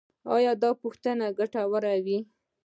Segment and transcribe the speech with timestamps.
[0.35, 2.19] ایا دا پوښتنې ګټورې وې؟